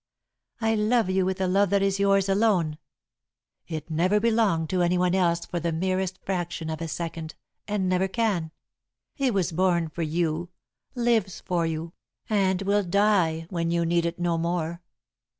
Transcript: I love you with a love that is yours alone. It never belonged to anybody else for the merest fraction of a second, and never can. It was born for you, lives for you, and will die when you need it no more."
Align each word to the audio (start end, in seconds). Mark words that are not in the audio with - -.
I 0.59 0.73
love 0.73 1.11
you 1.11 1.27
with 1.27 1.39
a 1.39 1.45
love 1.45 1.69
that 1.69 1.83
is 1.83 1.99
yours 1.99 2.27
alone. 2.27 2.79
It 3.67 3.91
never 3.91 4.19
belonged 4.19 4.71
to 4.71 4.81
anybody 4.81 5.19
else 5.19 5.45
for 5.45 5.59
the 5.59 5.71
merest 5.71 6.17
fraction 6.25 6.71
of 6.71 6.81
a 6.81 6.87
second, 6.87 7.35
and 7.67 7.87
never 7.87 8.07
can. 8.07 8.49
It 9.17 9.35
was 9.35 9.51
born 9.51 9.89
for 9.89 10.01
you, 10.01 10.49
lives 10.95 11.39
for 11.41 11.67
you, 11.67 11.93
and 12.27 12.63
will 12.63 12.81
die 12.83 13.45
when 13.51 13.69
you 13.69 13.85
need 13.85 14.07
it 14.07 14.17
no 14.17 14.39
more." 14.39 14.81